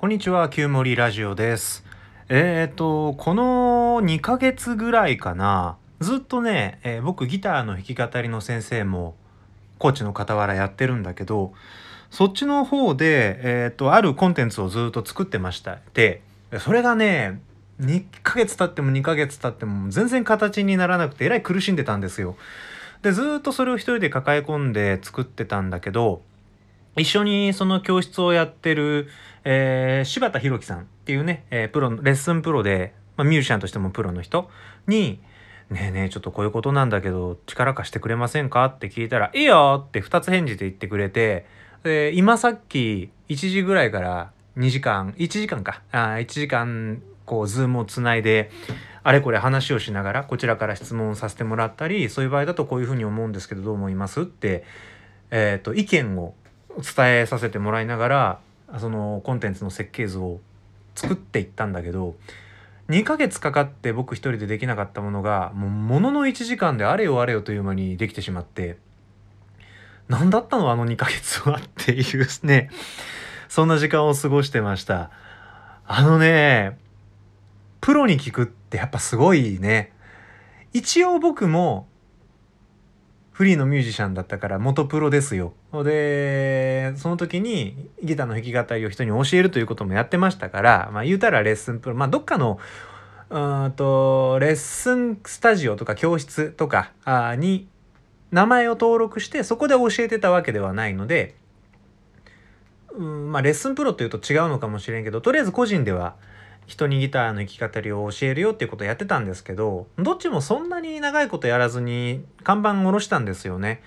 [0.00, 1.84] こんにちは、旧森ラジオです。
[2.28, 9.16] えっ、と、この2ヶ月ぐらいかな、ずっとね、えー僕ギターの弾き語りの先生も、
[9.80, 11.52] コーチの傍らやってるんだけど、
[12.12, 15.80] そっちの方で、えっ、と、あるコンテンツをずっと作ってました。
[15.94, 16.22] で、
[16.60, 17.40] それがね、
[17.80, 22.36] 2ヶ月経っても2ヶ月経っても全然形にならなくて、えらい苦しんでたんですよ。
[23.02, 26.22] で、ずっとそれを一人で抱え込んで作ってたんだけど、
[26.96, 29.08] 一緒にその教室をやってる、
[29.50, 34.50] えー柴田博樹さんっていうね、えープロのレッスンプロで、まあ、ミュージシャンとしてもプロの人
[34.86, 35.20] に
[35.70, 41.46] 「ねえねえちょっとこういうことなんだけど力貸してくれませんか?」って聞いたら「いいよ!」って2つ返事で言ってくれて
[41.82, 48.50] で今さっき1時ぐらいから2時間1時間かあ1時間こう Zoom をつないで
[49.02, 54.64] あれこれ話をしながらこちらから質問させてもらったりそういう場合だとこういうふうに思うんですけどどう思いますって、
[55.30, 56.34] えー、と意見を
[56.76, 58.38] 伝えさせてもらいながら
[58.78, 60.40] そのコンテンツの設計図を
[60.94, 62.16] 作っていったんだけど
[62.88, 68.78] 2ヶ月かかって僕一人でできなかったものがもうものの1時間であれよあれよという間にできてしまって
[70.08, 72.70] 何だったのあの2ヶ月はっていうね。
[73.48, 75.10] そんな時間を過ごしてました。
[75.86, 76.78] あのね
[77.80, 79.92] プロに聞くってやっぱすごいね。
[80.72, 81.86] 一応僕も
[83.38, 85.52] フリーのミュージシャンだったから元プロですよ。
[85.84, 92.58] で、その時にギターの弾き語りを人に教えるということもやってましたから、まあ言うたらレッスンプロ、まあどっかの、
[93.30, 96.90] うんと、レッスンスタジオとか教室とか
[97.38, 97.68] に
[98.32, 101.36] 名前を登録してそこで教えてたわけではないので、
[102.92, 106.16] うん、まあレッスンプロというと違うのかもしれんけど、とりあえず個人では
[106.68, 113.82] 人にギターの弾き語りを教えるよっていうことをやってたんですけどどっちもそんなに長いことやらずに看板下ろしたんですよね。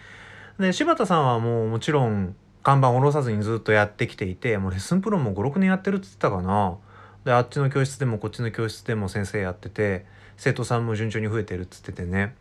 [0.60, 6.78] で柴田さんはもうもちろん看板下ろさずにずっとやってきていてもうレッスンプロも56年やってるって言ってたかな。
[7.24, 12.36] であっちの教室でもこっちの教室でも先生やってて生徒さんも順調に増えてるっつっててね。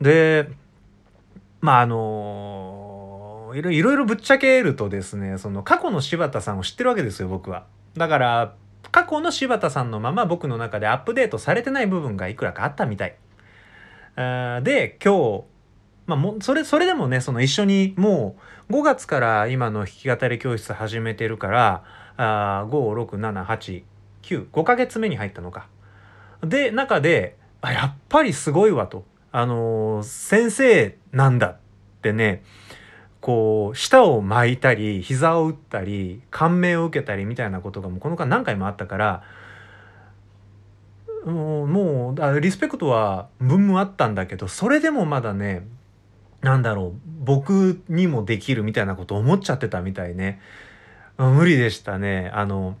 [0.00, 0.48] で
[1.60, 7.66] まああのいろいろぶっちゃけるとですねその過去の柴田さんを知ってるわけですよ僕は。
[7.96, 8.54] だから
[8.90, 13.14] 過去の柴田さんのまま僕の中でアップデートされてない部分がいくらかあったみたい。
[14.16, 15.44] で今日、
[16.06, 18.36] まあ、もそれそれでもねその一緒にも
[18.68, 21.84] う5月から今の弾き語り教室始めてるから
[22.16, 25.68] あ56789 5ヶ月目に入ったのか。
[26.42, 29.04] で中であやっぱりすごいわと。
[29.32, 31.56] あのー先生なんだっ
[32.02, 32.42] てね
[33.20, 39.22] こう舌を巻いたり膝を打ったり感銘を受けたりみたいなことがもうこの間何回もあったから
[41.26, 45.66] もうリスペクトは分々あったんだけどそれでもまだね
[46.40, 50.40] なんだろう僕にもできるみたいなこと思っちゃってたみたいね。
[51.18, 52.30] 無理でしたね。
[52.32, 52.76] あの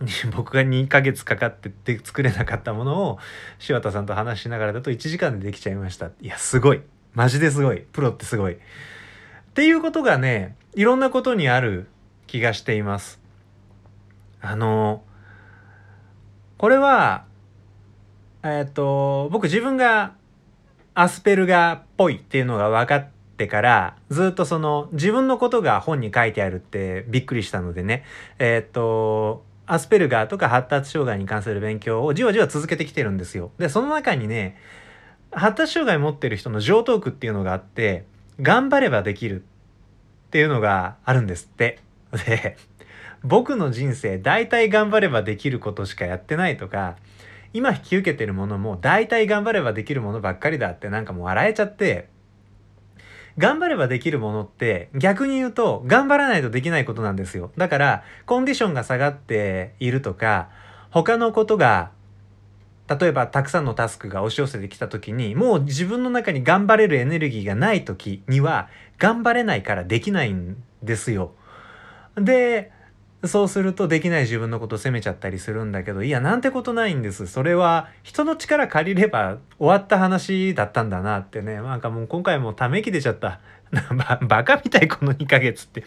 [0.36, 3.18] 僕が2ヶ月かかってで作れなかったものを
[3.58, 6.10] 柴田さんと話しながらだと1時間でできちゃいました。
[6.20, 6.82] いやすごい。
[7.14, 7.80] マジですごい。
[7.80, 8.58] プロってすごい。
[9.58, 11.88] っていうことがねいろんなことにある
[12.28, 13.20] 気がしています
[14.40, 15.02] あの
[16.58, 17.24] これは
[18.44, 20.14] えっ、と僕自分が
[20.94, 28.04] アスペルガーっぽいっていうのが分かってからずっとその自分のことが本に書いてあるってびっくりしたのでね
[28.38, 33.50] えっ、とアスペルガーとか発達障害に関する勉強をじわじわ続けてきてるんですよ。
[33.58, 34.56] でその中にね
[35.32, 38.06] 発達障害持ってる人の上等句っていうのがあって
[38.40, 41.78] 頑張ればできるっていうのがあるんですって。
[42.26, 42.56] で
[43.22, 46.96] 僕の人生大体頑張ればできることしかやってないとか
[47.52, 52.08] 今引き受けてるものも大体頑張ればできるものばっかりだってなんかもう笑えちゃって
[53.38, 60.48] 頑張ればできるものって逆に言うと頑張らないとできないことなんですよだからコンディションが下がっているとか
[60.90, 61.90] 他のことが
[62.88, 68.68] 例えばたくさんのタスクが押し寄せてきた時にもう自分の中に頑張れるエネルギーがない時には
[68.98, 71.32] 頑張れないからできないんですよ。
[72.16, 72.72] で
[73.24, 77.26] そうするとできない自分のことを責めちゃったりするんだけどいやなんてことないんです。
[77.26, 81.56] それは人の力借りれば終わった話だったんだなってね。
[81.56, 83.40] なんかもう今回もため息出ちゃった。
[83.92, 85.84] ババカみたいこの2ヶ月って。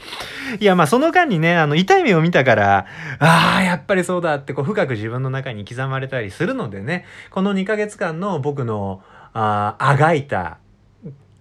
[0.59, 2.85] いやまあその間にねあの痛い目を見たから
[3.19, 9.01] ああやっぱりそうだってこう深く自分の中に刻まれたりするのでねこの2ヶ月間の僕の
[9.33, 10.57] あーあがいた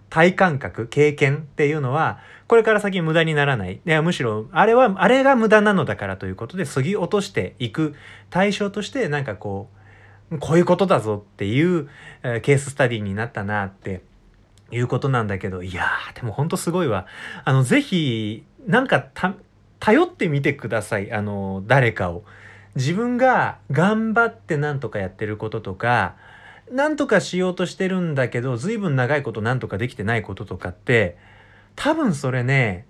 [0.09, 3.75] 体感覚経験っていうのはこれから先無駄にならない。
[3.75, 7.95] いやむしろあれはあれが無駄なのだからということで削ぎ落としていく
[8.29, 11.89] 対象としてなんかこうこういうことだぞっていう、
[12.23, 14.03] えーケーススタディになったなって
[14.71, 17.07] いうことなんだけどいやーでもほんとすごいわ。
[17.45, 19.35] あのぜひなんかた
[19.79, 21.13] 頼ってみてください。
[21.13, 22.25] あの誰かを。
[22.77, 26.15] 自分が頑張って何とかやってることとか
[26.71, 31.17] 何とかしようとしてるんだけど随分長いこと何とかできてないこととかって
[31.75, 32.87] 多分それね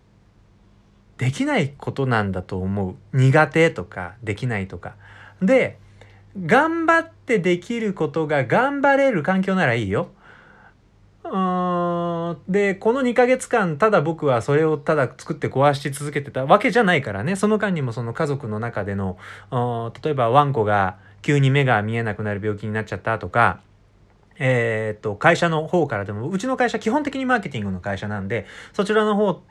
[1.17, 2.97] できないことなんだと思う。
[3.17, 4.97] 苦手とかできないとか。
[5.43, 5.79] で
[6.47, 10.11] 頑張ってできることが頑張れる環境ならいいよ。
[12.49, 17.37] でこの2ヶ月間ただ僕はそれをただ作って壊し続けてたわけじゃないからね。
[17.37, 19.17] その間にもその家族の中での
[20.03, 23.61] 例えばワンコが急に目が見えなくなる病気になっちゃったとか
[24.39, 29.43] えー、っと会社の方からでもうちの会社基本的にマーケティングの会社なんでそちらの方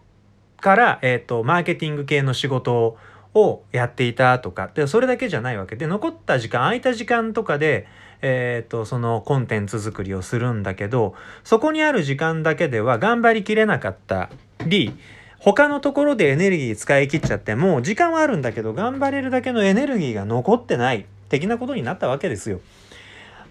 [0.60, 2.98] から、えー、っとマーケティング系の仕事
[3.34, 4.70] をやっていたとか。
[4.74, 5.76] でそれだけじゃないわけ。
[5.76, 7.88] で残った時間空いた時間とかで
[8.22, 14.30] えーと、そのコンテンツ作りをするんだけどそこにある時間だけでは頑張りきれなかった
[14.66, 14.94] り
[15.40, 22.60] 他のところでエネルギー使い切っちゃっても時間はあるんだけど頑張れるだけのエネルギーが残ってない的なことになったわけですよ。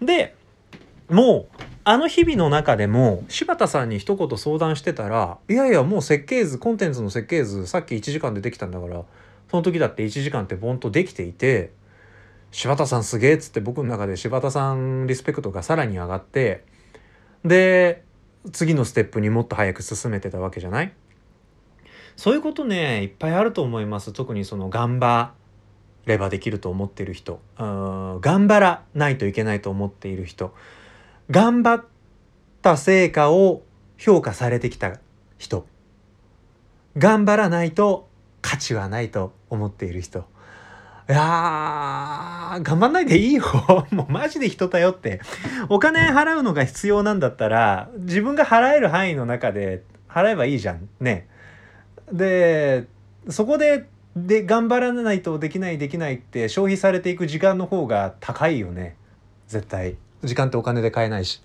[0.03, 0.35] で
[1.09, 9.03] もうあの日々の中でも柴田さんに一言相談してたらいやいやもう設計図コンテンツの設計図さっき1時間でできたんだから
[9.51, 11.73] その時だって1時間ってボンとできていて
[12.51, 16.65] 柴田さんすげえっつって僕の中で柴田さんリスペクトがさらに上がって
[17.45, 18.05] で
[18.53, 20.93] 次のステップにもっと早く進めてたわけじゃない？
[22.17, 24.13] そういうことねいっぱいあると思います。
[24.13, 25.33] 特にその頑張
[26.07, 27.41] ればできると思っている人。
[27.59, 30.55] 頑張らないといけないと思っている人。
[31.31, 31.85] 頑張っ
[32.63, 33.63] た成果を
[33.99, 34.99] 評価されてきた
[35.37, 35.67] 人。
[36.97, 38.09] 頑張らないと
[38.41, 40.25] 価値はないと思っている人。
[41.09, 43.43] いやー、頑張んないでいいよ。
[43.91, 45.23] もうマジで人頼って。
[45.71, 50.87] お金払うのが必要なんだったら、自分が払える範囲の中で払えばいいじゃん。
[51.01, 51.27] ね。
[52.13, 52.85] で、
[53.31, 58.95] そこで、で、頑張らないとできないできないって消費されていく時間の方が高いよね。
[59.47, 59.97] 絶対。
[60.25, 61.43] 時間ってお金で買えないし。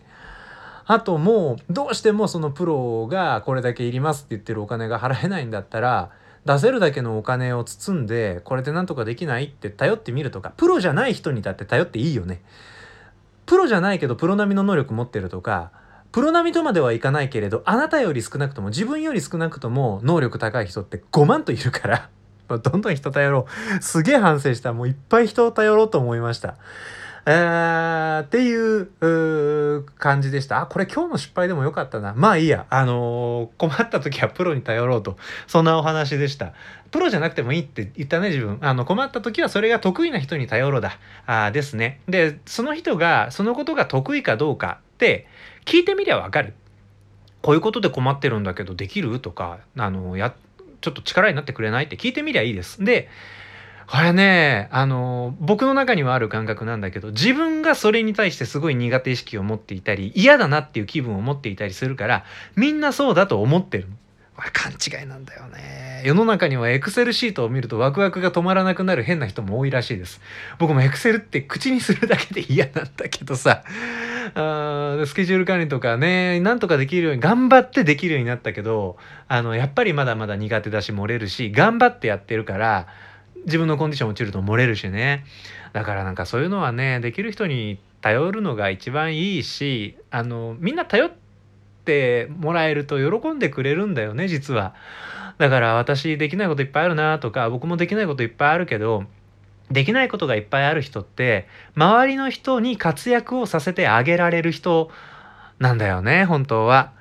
[0.86, 6.12] あともう、どうしてもそのプロがこれだけいりますって言ってるお金が払えないんだったら、
[6.45, 12.42] 出せるだけのお金を包んでこれでなんとかできないって頼ってみるとかプロじゃない人にだって頼っていいよね。
[13.45, 15.72] プロじゃないけどプロ並みの能力持ってるとか
[16.12, 22.10] プロ並みとまではいかないけれどあなたより少なくとも自分より少なくとも能力高い人って5万といるから
[22.48, 23.48] どんどん人頼ろ
[23.80, 23.84] う。
[23.84, 24.74] すげえ反省した。
[24.74, 26.56] もういっぱい人を頼ろうと思いました。
[27.25, 30.62] えー、っていう感じでした。
[30.62, 32.14] あ、これ今日の失敗でもよかったな。
[32.16, 32.66] まあいいや。
[32.70, 35.16] あのー、困った時はプロに頼ろうと。
[35.48, 36.54] そんなお話でした。
[36.92, 38.58] プロじゃなくてもいいって言ったね、自分。
[38.62, 41.00] あの、困った時はそれが得意な人に頼ろうだ。
[41.25, 42.02] あですね。
[42.10, 45.28] で、その人が、そのことが得意かどうかって
[45.66, 46.54] 聞いてみりゃわかる。
[47.42, 49.20] こういうことで困ってるんだけどできる？
[49.20, 50.34] とか、あの、や、
[50.81, 51.86] ちょっと力になってくれない？
[51.86, 52.84] って聞いてみりゃいいです。
[52.84, 53.10] で、
[53.88, 62.25] これね、あの、僕の中にはある感覚なんだけど、自分がそれに対してすごい苦手意識を持っていたり、嫌だなっていう気分を持っていたりするから、
[62.56, 63.88] みんなそうだと思ってる。
[64.35, 66.01] これ勘違いなんだよね。
[66.06, 70.21] 世の中にはエクセルシートを見るとワクワクが止まらなくなる変な人も多いらしいです。
[70.57, 73.63] 僕もエクセルって口にするだけで嫌なんだけどさ、
[74.33, 78.97] あスケジュール管理とかね、なんとかできるように、頑張ってできるようになったけど、
[79.27, 82.88] あの、やっぱりまだまだ苦手だし漏れるし、頑張ってやってるから、
[83.45, 85.25] 自分のコンディション落ちると漏れるしね
[85.74, 91.12] だからなんかそういうのはねできる人に頼るのが一番いいしあのみんな頼っ
[91.86, 94.75] てもらえると喜んでくれるんだよね実は
[95.38, 99.06] だから私できないこといっぱいあるなとか僕もできないこといっぱいあるけど
[99.72, 104.91] できないことがいっぱいある人って周りの人に活躍をさせてあげられる人
[105.60, 106.91] なんだよね本当は。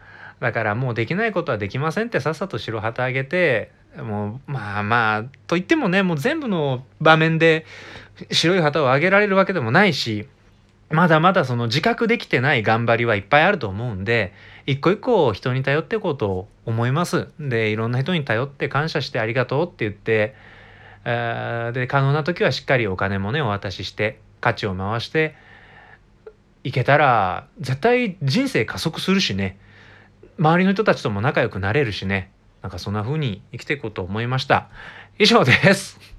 [0.41, 7.67] だからもうできないことはできませんってさっさと白旗あげてもうまあまあと言ってもねもう全部の場面で
[8.31, 10.27] 白い旗を上げられるわけでもないし
[10.91, 14.33] まだまだその自覚できてない頑張りはいっぱいあると思うんで
[14.67, 17.29] 一個一個人に頼っていこうと思います。
[17.41, 20.35] でいろんな人に頼って感謝してありがとうって言って
[21.05, 25.35] えで可能な時はしっかりお金もねお渡しして価値を回して
[26.65, 29.59] いけたら絶対人生加速するしね
[30.39, 32.31] 周りの人たちとも仲良くなれるしね
[32.63, 34.69] なんかそんな風に生きていこうと思いました。
[35.19, 36.12] 以上です。